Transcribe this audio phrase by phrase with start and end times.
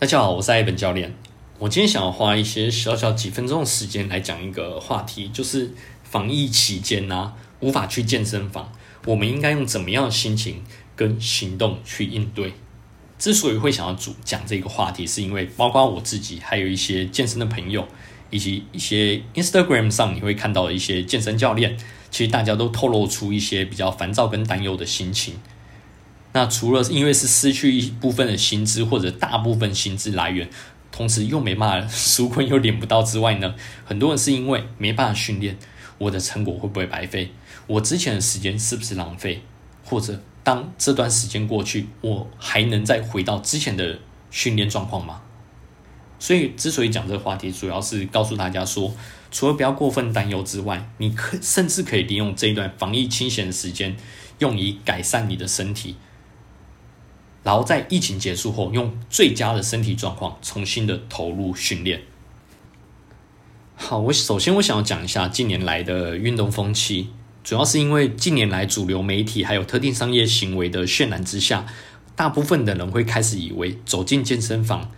[0.00, 1.12] 大家好，我是艾本教练。
[1.58, 5.74] 我今天想要花一些小小几分钟的时间来讲一个话题，就是
[6.04, 8.70] 防疫期间呢、无法去健身房，
[9.06, 10.62] 我们应该用怎么样的心情
[10.94, 12.52] 跟行动去应对？
[13.18, 17.84] 之所以会想要主讲这个话题，是因为包括我自己，还有一些健身的朋友，
[18.30, 21.76] 以及一些 Instagram 上你会看到的一些健身教练，
[22.12, 25.34] 其实大家都透露出一些比较烦躁跟担忧的心情。
[26.32, 30.48] 那除了因为是失去一部分的薪资或者大部分薪资来源，
[30.92, 35.56] 同时又没办法纾困又领不到之外呢，很多人是因为没办法训练，
[35.96, 37.32] 我的成果会不会白费？
[37.66, 39.42] 我之前的时间是不是浪费？
[39.84, 43.98] 或者当这段时间过去，我还能再回到之前的
[44.30, 45.22] 训练状况吗？
[46.18, 48.92] 所以，之所以讲这个话题，主要是告诉大家说，
[49.30, 53.96] 除了不要过分担忧之外，你可甚至可以利用这一段防疫清闲的时间，
[54.40, 55.96] 用以改善你的身体。
[57.42, 62.02] 然后在疫情结束后，用最佳的身体状况重新的投入训练。
[63.74, 67.08] 好，我首先我想要讲一下近年来的运动风气，
[67.44, 71.64] 主要是因为近年来主流媒体还有特定商业行为的渲染之下，
[72.16, 74.90] 大部分的人会开始以为走进健身房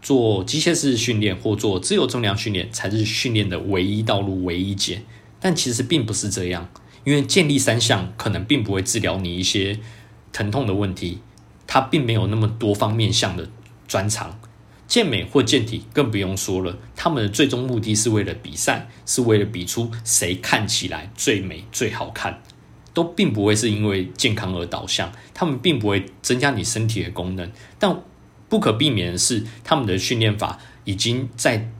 [0.00, 5.02] 做机械式训练或做自由重量训练才是训练的唯一道路、唯一解。
[5.40, 6.68] 但其实并不是这样，
[7.02, 9.80] 因为建立三项可能并不会治疗你一些
[10.32, 11.18] 疼痛的问题。
[11.72, 13.48] 它并没有那么多方面向的
[13.88, 14.38] 专长，
[14.86, 16.76] 健美或健体更不用说了。
[16.94, 22.42] 他们的最终目的是为了比赛，是为了比出谁看起来最美、最好看，
[22.92, 25.10] 都并不会是因为健康而导向。
[25.32, 28.02] 他们并不会增加你身体的功能，但
[28.50, 31.70] 不可避免的是，他们的训练法已经在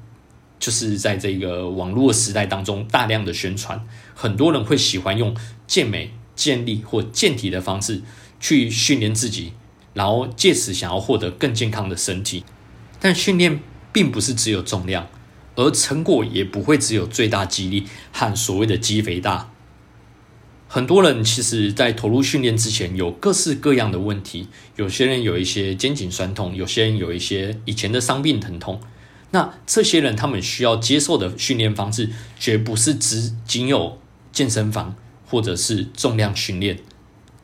[0.59, 3.87] 就是在这个网络时代当中大量的宣传。
[4.15, 8.01] 很多人会喜欢用健美、健力或健体的方式
[8.41, 9.53] 去训练自己。
[9.95, 12.45] 然后借此想要获得更健康的身体，
[13.01, 13.61] 但训练
[13.93, 15.09] 并不是只有重量，
[15.55, 19.51] 而成果也不会只有最大肌力和所谓的肌肥大。
[20.67, 24.49] 很多人其实，在投入训练之前，有各式各样的问题。
[24.77, 28.81] 有些人有一些肩颈酸痛，有些人有一些以前的伤病疼痛。
[29.33, 32.09] 那这些人他们需要接受的训练方式，
[32.39, 33.99] 绝不是只仅有
[34.33, 34.97] 健身房
[35.27, 36.79] 或者是重量训练。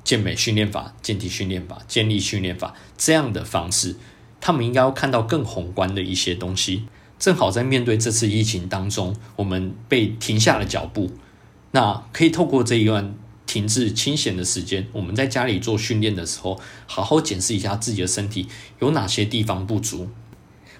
[0.08, 3.94] 健美训练法、健体训练法、健力训练法这样的方式，
[4.40, 6.84] 他们应该要看到更宏观的一些东西。
[7.18, 11.10] 正好在面对这次疫情当中，我们被停下了脚步，
[11.72, 13.14] 那可以透过这一段
[13.44, 18.48] 停滞清闲的时间，我们在家里做训练的时候，好好检视一下自己的身体
[18.78, 20.08] 有哪些地方不足。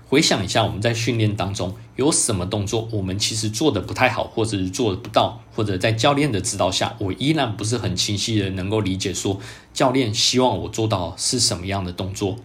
[0.08, 9.38] 回想一下，我们在训练当中有什么动作，我们其实做的不太好，或者是做不到，或者在教练的指导下，我依然不是很清晰的能够理解说
[9.74, 12.36] 教练希望我做到是什么样的动作。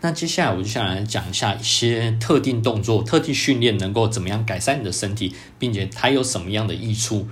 [0.00, 7.28] 那接下来我就想来讲一下一些特定动作、特定训练能够怎么样改善你的身体，并且它有什么样的益处，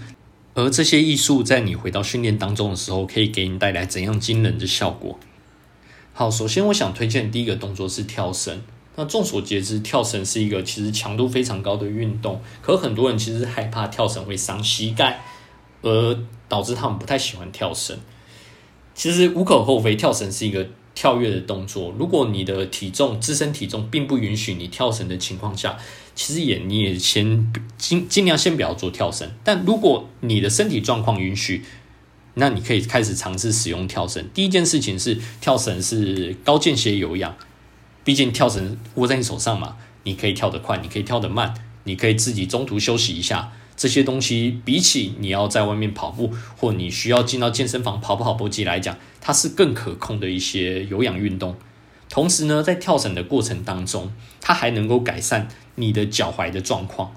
[0.52, 5.18] 而这些益处在你回到训练当中的时候，可以给你带来怎样惊人的效果。
[6.12, 8.60] 好，首先我想推荐第一个动作是跳绳。
[8.96, 15.22] 那众所皆知，跳绳是一个其实强度非常高的运动，可很多人其实害怕跳绳会伤膝盖，
[15.82, 16.18] 而
[16.48, 17.98] 导致他们不太喜欢跳绳。
[18.94, 21.94] 其实无可厚非，跳绳是一个跳跃的动作。
[21.98, 25.76] 如果你的体重自身体重并不允许你跳绳的情况下，
[26.14, 29.30] 其实也你也先尽尽量先不要做跳绳。
[29.44, 31.62] 但如果你的身体状况允许，
[32.32, 34.26] 那你可以开始尝试使用跳绳。
[34.32, 37.36] 第一件事情是跳绳是高间歇有氧。
[38.06, 41.52] 毕竟跳绳握在你手上嘛，你可以跳得快，你可以跳得慢，
[41.82, 43.50] 你可以自己中途休息一下。
[43.76, 51.56] 这些东西比起你要在外面跑步，或你需要进到健身房跑跑步机来讲，它是更可控的一些有氧运动。
[52.08, 57.12] 同时呢，在跳绳的过程当中，它还能够改善你的脚踝的状况。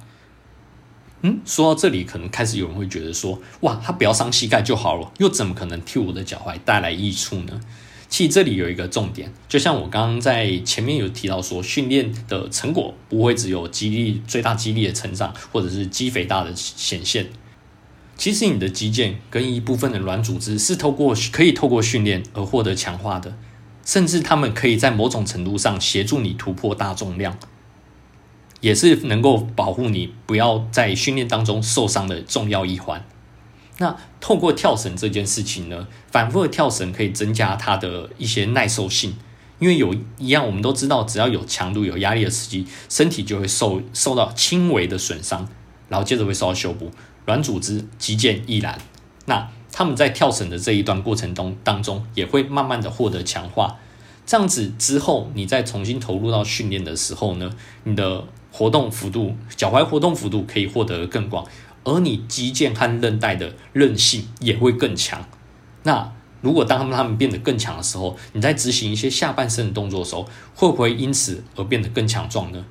[1.22, 7.62] 嗯，说到这里，可能开始有人会觉得说，哇，它不要伤膝盖就好了，又怎么可能替我的脚踝带来益处呢？
[8.10, 17.28] 其实这里有一个重点，就像我刚刚在前面有提到说，训练的成果不会只有肌力最大肌力的成长，或者是肌肥大的显现。
[18.18, 23.38] 其实你的肌腱跟一部分的软组织是透过可以透过训练而获得强化的，
[23.86, 27.38] 甚至他们可以在某种程度上协助你突破大重量，
[28.60, 33.06] 也是能够保护你不要在训练当中受伤的重要一环。
[33.80, 39.16] 那透过跳绳这件事情呢，反复的跳绳可以增加它的一些耐受性，
[39.58, 45.48] 因为有一样我们都知道，只要有强度、有压力的刺激，身体就会受受到轻微的损伤，
[45.88, 46.92] 然后接着会受到修补，
[47.26, 48.78] 软组织、肌腱亦然。
[49.26, 53.78] 那他们在跳绳的这一段过程中当中，也会慢慢的获得强化。
[54.26, 57.50] 这样子之后，你再重新投入到训练的时候呢，
[57.86, 61.46] 你的活动幅度、脚踝活动幅度可以获得更广，
[61.90, 65.26] 而你肌腱和韧带的韧性也会更强。
[65.84, 72.66] 那如果当他们他们变得更强的时候，你在执行一些下半身的动作的时候，会不会因此而变得更强壮呢？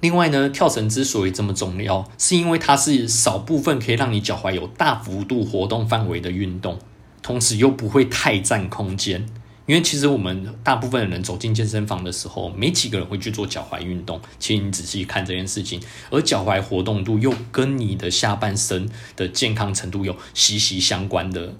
[0.00, 6.78] 另外呢，跳绳之所以这么重要，是因为它是少部分可以让你脚踝有大幅度活动范围的运动，
[7.22, 9.26] 同时又不会太占空间。
[9.66, 14.20] 因为其实我们大部分的人走进健身房的时候，没几个人会去做脚踝运动。
[14.38, 15.80] 其实你仔细看这件事情，
[16.10, 21.54] 而脚踝活动度又跟你的下半身的健康程度有息息相关的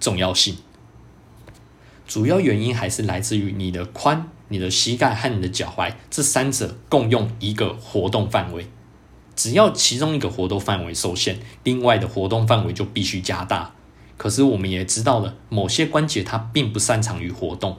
[0.00, 0.56] 重要性。
[2.08, 8.66] 主要原因还是来自于你的髋、你的膝盖和你的脚踝这三者共用一个活动范围。
[9.34, 13.74] 只要其中一个活动范围受限，另外的活动范围就必须加大。
[14.16, 17.78] 可是我们也知道了，某些关节它并不擅长于活动。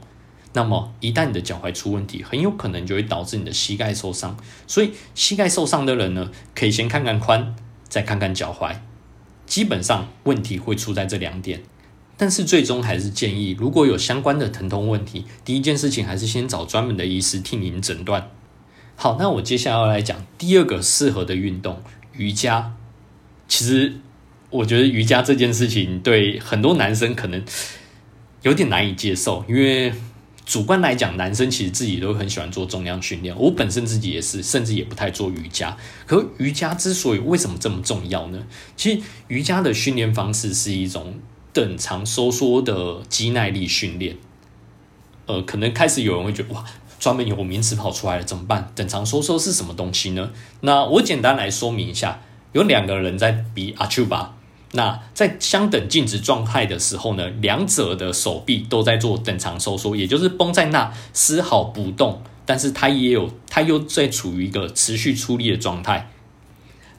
[0.53, 4.37] 那么一旦你的脚踝出问题，很有可能就会导致你的膝盖受伤。
[4.65, 7.47] 所以膝盖受伤的人呢，可以先看看髋，
[7.87, 8.75] 再看看脚踝。
[9.45, 11.61] 基本上问题会出在这两点。
[12.17, 18.31] 但是最终还是建议，如果有相关的疼痛问题，第一件事情还是先找专门的医师替您诊断。
[18.95, 21.81] 好，那我接下来要来讲第二个适合的运动——
[22.13, 22.73] 瑜伽。
[23.47, 23.97] 其实。
[24.49, 27.43] 我觉得瑜伽这件事情对很多男生可能
[28.43, 29.91] 有点难以接受，因为
[30.45, 33.35] 主观来讲，男生其实自己都很喜欢做重量训练。
[33.37, 35.75] 我本身自己也是，甚至也不太做瑜伽。
[36.05, 38.41] 可瑜伽之所以为什么这么重要呢？
[38.77, 41.15] 其实瑜伽的训练方式是一种
[41.51, 44.15] 等长收缩的肌耐力训练。
[45.25, 46.63] 呃，可能开始有人会觉得哇，
[46.97, 48.71] 专门有名词跑出来了，怎么办？
[48.73, 50.31] 等长收缩是什么东西呢？
[50.61, 52.21] 那我简单来说明一下，
[52.53, 54.36] 有两个人在比阿丘巴。
[54.73, 66.11] 那在相等静止状态的时候呢，两者的手臂都在做等长收缩，也就是绷在那丝毫不动，但是它也有，它又在处于一个持续出力的状态。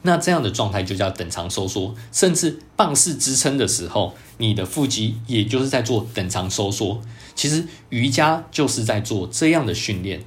[0.01, 6.99] 那这样的状态就叫等长收缩，甚至棒式支撑的时候，你的腹肌也就是在做等长收缩。
[7.35, 10.23] 其实瑜伽就是在做这样的训练。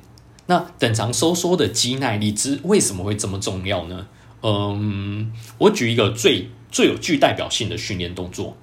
[0.46, 4.06] 那等长收缩的肌耐力之为什么会这么重要呢？
[4.42, 6.48] 嗯，我举一个最。
[6.72, 8.56] 最有具代表性的训练动作，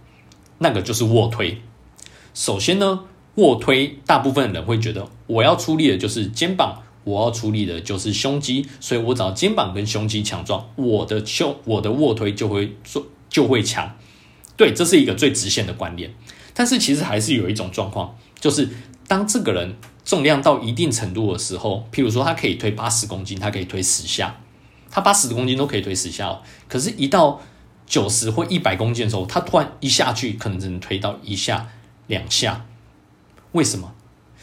[0.58, 1.62] 那个就是卧推。
[2.34, 13.96] 首先呢，卧推大部分人会觉得，我要出力的就是肩膀，我要出力的就是胸肌，所以我只要肩膀跟胸肌强壮，我的胸我的卧推就会做就会强。
[14.58, 16.14] 对，这是一个最直线的观念。
[16.54, 18.68] 但是其实还是有一种状况，就是
[19.08, 24.42] 当这个人重量到一定程度的时候，譬如说他可以推八十公斤，他可以推十下，
[24.90, 27.42] 他八十公斤都可以推十下，哦可是，一到
[27.90, 31.70] 九十或一百公斤的时候，他突然一下去，可能只能推到一下、
[32.08, 32.66] 两下。
[33.52, 33.94] 为什么？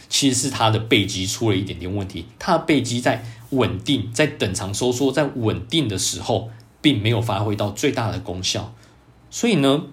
[0.09, 2.27] 其实是他的背肌出了一点点问题。
[2.39, 6.51] 他的背肌在稳定、在等长收缩、在稳定的时候，
[6.81, 8.75] 并没有发挥到最大的功效。
[9.31, 9.85] 所以呢，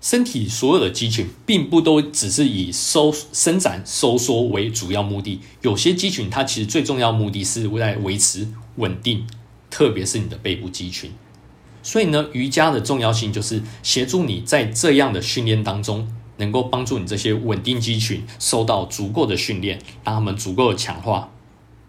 [0.00, 5.40] 身体所有的肌群并不都只是以收伸展、收缩为主要目的。
[5.62, 9.26] 有些肌群它其实最重要目的是为了维持稳定，
[9.70, 11.12] 特别是你的背部肌群。
[11.82, 21.30] 所以呢，瑜伽的重要性就是协助你在这样的训练当中，能够帮助你这些稳定肌群受到足够的训练，让他们足够的强化。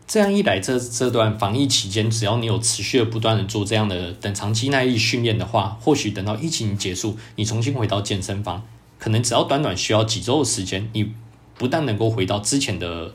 [0.08, 8.64] 这样一来，这这段防疫期间，只要你有持续的不断的做这样的等长期耐力训练的话，或许等到疫情结束，你重新回到健身房，
[9.00, 11.14] 可能只要短短需要几周的时间，你
[11.58, 13.14] 不但能够回到之前的。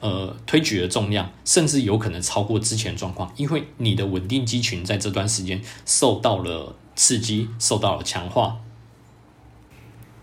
[0.00, 8.56] 呃，推举的重量甚至有可能超过之前状况，因为你的稳定肌群在这段时间受到了刺激，受到了强化。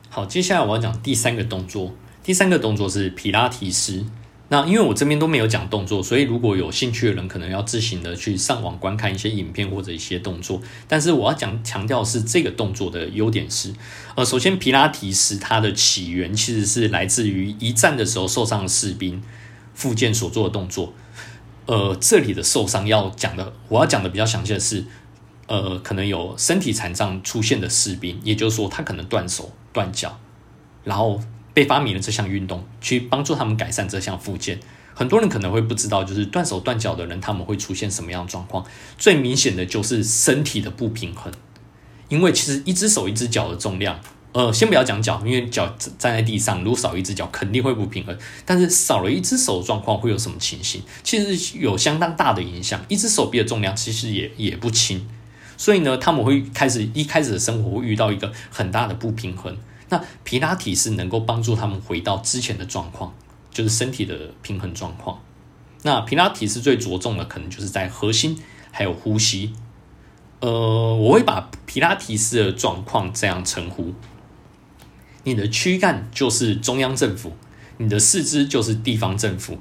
[0.09, 1.93] 好，接下来我要讲第三个动作，
[2.23, 4.05] 第三个动作是皮拉提斯。
[4.49, 10.61] 那因为我这边都没有讲动作，所以如果有兴趣的人，可能要自行的去上网观看一些影片或者一些动作。
[10.87, 13.73] 但是我要讲强调是这个动作的优点是，
[14.15, 19.21] 呃，首先皮拉提斯它的起源其实是来自于一战的时候受伤的士兵。
[19.77, 20.91] 附件所做的动作，
[21.67, 24.83] 呃，这里的受伤要讲的，我要讲的比较详细的是，
[25.45, 30.19] 呃，可能有身体残障出现的士兵，也就是说他可能断手断脚，
[30.83, 31.21] 然后
[31.53, 34.59] 被发明了这项运动去帮助他们改善这项附件。
[34.95, 38.65] 很多人可能会不知道，就是断手断脚的人他们会出现什么样的状况？
[38.97, 41.31] 最明显的就是身体的不平衡，
[42.09, 43.99] 因为其实一只手一只脚的重量。
[44.37, 45.65] 呃，先不要讲脚，因为脚
[45.97, 48.15] 站在地上，如果少一只脚肯定会不平衡。
[48.45, 50.79] 但是少了一只手状况会有什么情形？
[51.01, 52.79] 其实有相当大的影响。
[52.87, 55.09] 一只手臂的重量其实也也不轻，
[55.57, 59.57] 所以呢，他们会开始一开始的生活会遇到一个很大的不平衡。
[59.89, 63.11] 那皮拉提是能够帮助他们回到之前的状况，
[63.49, 65.19] 就是身体的平衡状况。
[65.81, 68.37] 那皮拉提斯最着重的可能就是在核心
[68.69, 69.53] 还有呼吸。
[70.41, 73.91] 呃，我会把皮拉提斯的状况这样称呼：
[75.27, 77.33] 你的躯干就是中央政府，
[77.79, 79.59] 你的四肢就是地方政府。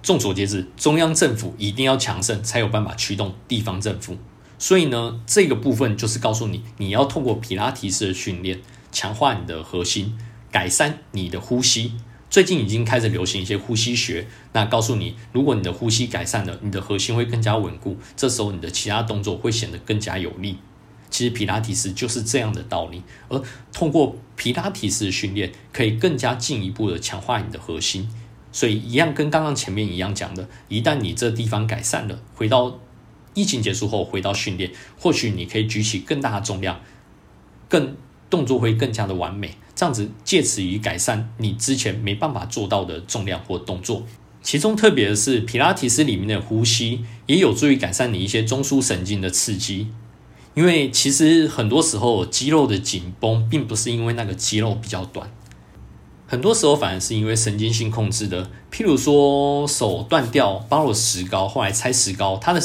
[0.00, 4.16] 众所皆知，中央政府一定要强盛，才有办法驱动地方政府。
[4.60, 8.60] 所以呢，这个部分就是告诉你，你要通过皮拉提式的训练，
[8.92, 10.16] 强化你的核心，
[10.52, 11.94] 改善你的呼吸。
[12.30, 20.58] 最近已经开始流行一些呼吸学，那告诉你，如果你的呼吸改善了，你的核心会更加稳固，这时候你的其他动作会显得更加有力。
[21.18, 28.08] 其实皮拉提斯就是这样的道理，而通过皮拉提斯的训练，可以更加进一步的强化你的核心。
[28.52, 32.78] 所以一样跟刚刚前面一样讲的，一旦你这地方改善了，回到
[33.34, 36.80] 疫情结束后回到训练，或许你可以举起更大的重量，
[37.68, 37.96] 更
[38.30, 39.50] 动作会更加的完美。
[39.74, 44.06] 这样子，借此于改善你之前没办法做到的重量或动作。
[44.40, 49.88] 其中特别是，皮拉提斯里面的呼吸也有助于改善你一些中枢神经的刺激。
[50.58, 55.30] 因为其实很多时候肌肉的紧绷，并不是因为那个肌肉比较短，
[56.26, 58.50] 很多时候反而是因为神经性控制的。
[58.68, 62.60] 譬如说手断掉包了石膏，后来拆石膏，他的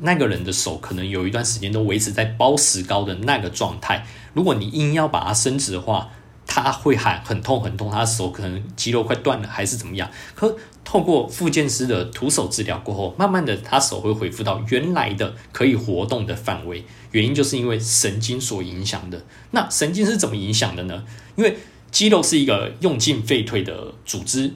[0.00, 4.04] 那个人的手可能有一段时间都维持在包石膏的那个状态。
[4.34, 6.10] 如果你硬要把它伸直的话，
[6.62, 10.10] 他会喊很痛很痛，他的手可能肌肉快断了，还是怎么样？
[10.34, 16.84] 可透过复健师的徒手治疗过后，慢慢的他手会恢复到原来的可以活动的范围。
[17.10, 19.24] 原因就是因为神经所影响的。
[19.50, 21.04] 那神经是怎么影响的呢？
[21.36, 21.58] 因为
[21.90, 24.54] 肌肉是一个用进废退的组织，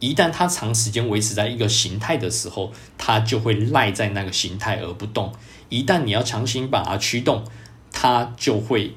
[0.00, 5.32] 一旦它长时间维持在一个形态的时候，它就会赖在那个形态而不动。
[5.70, 7.44] 一旦你要强行把它驱动，
[7.90, 8.94] 它就会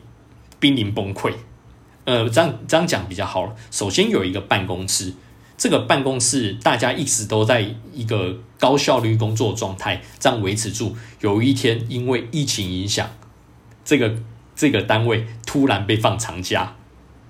[0.60, 1.34] 濒临崩溃。
[2.08, 3.54] 呃，这样这样讲比较好。
[3.70, 5.14] 首先有一个办公室，
[5.58, 10.96] 这个办公室大家一直都在一个高效率工作状态，这样维持住。
[11.20, 13.10] 有一天因为疫情影响，
[13.84, 14.16] 这个
[14.56, 16.76] 这个单位突然被放长假。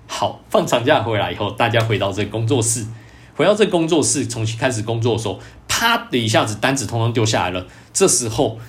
[0.06, 2.86] 好，放长假回来以后，大家回到这工作室，
[3.34, 7.66] 回到这工作室重新开始工作的时候，啪的一下子单子通通丢下来了。
[7.92, 8.60] 这时候。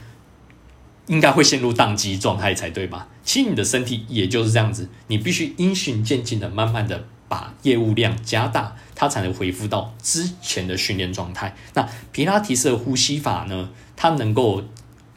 [1.09, 3.07] 应该会陷入宕机状态才对吧？
[3.23, 11.55] 其实你的身体也就是这样子，你必须循序渐进的，慢慢的把业务量加大，它才能恢复到之前的训练状态。
[11.73, 13.69] 那皮拉提斯的呼吸法呢？
[13.95, 14.63] 它能够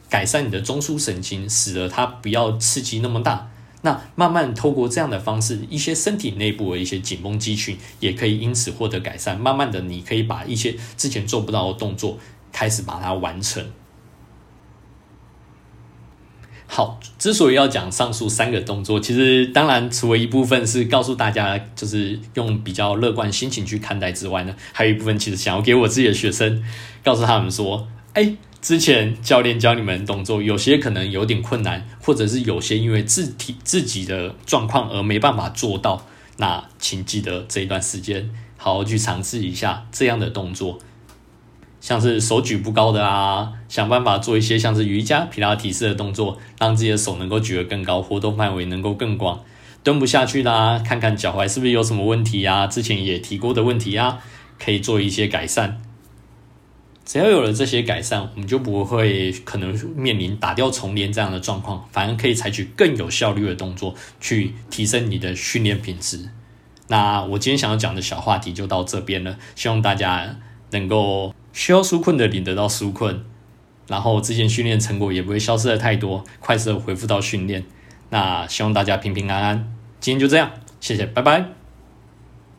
[0.09, 3.51] 改善你的中枢神经，使得它不要刺激那么大。
[3.83, 9.39] 那慢慢透过这样的方式，一些身体内部的一些紧绷肌群也可以因此获得改善。
[9.39, 12.17] 慢慢的，你可以把一些之前做不到的动作，
[12.51, 13.63] 开始把它完成。
[16.75, 26.63] 好，之所以要讲上述三个动作，其实当然除了一部分是告诉大家，就是用比较乐观心情去看待之外呢，还有一部分其实想要给我自己的学生，
[27.03, 36.03] 告诉他们说，哎，之前教练教你们动作，有些可能有点困难，或者是有些因为自体自己的状况而没办法做到，
[36.37, 40.79] 那请记得这一段时间好好去尝试一下这样的动作。
[41.83, 49.41] 像是手举不高的啊，想办法做一些像是瑜伽、皮拉提式的动作，让自己的手能够举得更高，活动范围能够更广。
[49.83, 52.65] 蹲不下去啦，看看脚踝是不是有什么问题呀？
[52.67, 54.19] 之前也提过的问题啊，
[54.57, 55.81] 可以做一些改善。
[57.03, 66.29] 只要有了这些改善，我们就不会可能面临打掉重练这样的状况，反而可以采取更有效率的动作去提升你的训练品质。
[66.87, 70.37] 那我今天想要讲的小话题就到这边了，希望大家
[70.71, 71.32] 能够。
[71.53, 73.23] 需要纾困的领得到纾困，
[73.87, 77.63] 然后之前训练成果也不会消失的太多，快速的恢复到训练。
[78.09, 79.73] 那希望大家平平安安。
[79.99, 81.62] 今天就这样，谢谢，拜拜。